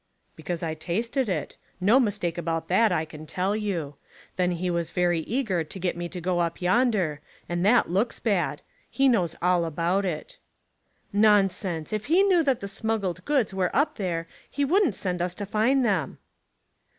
"Because 0.35 0.63
I 0.63 0.73
tasted 0.73 1.29
it. 1.29 1.57
No 1.79 1.99
mistake 1.99 2.35
about 2.35 2.69
that, 2.69 2.91
I 2.91 3.05
can 3.05 3.27
tell 3.27 3.55
you. 3.55 3.97
Then 4.35 4.53
he 4.53 4.71
was 4.71 4.89
very 4.89 5.19
eager 5.19 5.63
to 5.63 5.79
get 5.79 5.95
me 5.95 6.09
to 6.09 6.19
go 6.19 6.39
up 6.39 6.59
yonder, 6.59 7.21
and 7.47 7.63
that 7.67 7.91
looks 7.91 8.19
bad. 8.19 8.63
He 8.89 9.07
knows 9.07 9.35
all 9.43 9.63
about 9.63 10.03
it." 10.03 10.39
"Nonsense! 11.13 11.93
If 11.93 12.07
he 12.07 12.23
knew 12.23 12.41
that 12.41 12.61
the 12.61 12.67
smuggled 12.67 13.23
goods 13.25 13.53
were 13.53 13.69
up 13.75 13.97
there 13.97 14.27
he 14.49 14.65
wouldn't 14.65 14.95
send 14.95 15.21
us 15.21 15.35
to 15.35 15.45
find 15.45 15.85
them." 15.85 16.17